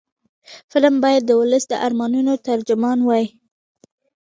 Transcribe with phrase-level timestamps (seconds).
[0.71, 3.25] فلم باید د ولس د ارمانونو ترجمان وي